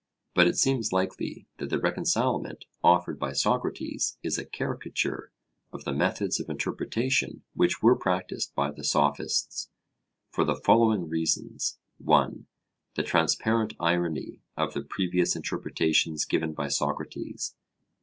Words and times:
But 0.33 0.47
it 0.47 0.57
seems 0.57 0.91
likely 0.91 1.45
that 1.59 1.69
the 1.69 1.77
reconcilement 1.77 2.65
offered 2.83 3.19
by 3.19 3.33
Socrates 3.33 4.17
is 4.23 4.39
a 4.39 4.45
caricature 4.45 5.31
of 5.71 5.83
the 5.83 5.93
methods 5.93 6.39
of 6.39 6.49
interpretation 6.49 7.43
which 7.53 7.83
were 7.83 7.95
practised 7.95 8.51
by 8.55 8.71
the 8.71 8.83
Sophists 8.83 9.69
for 10.31 10.43
the 10.43 10.55
following 10.55 11.07
reasons: 11.07 11.77
(1) 11.99 12.47
The 12.95 13.03
transparent 13.03 13.75
irony 13.79 14.39
of 14.57 14.73
the 14.73 14.81
previous 14.81 15.35
interpretations 15.35 16.25
given 16.25 16.53
by 16.55 16.67
Socrates. 16.69 17.53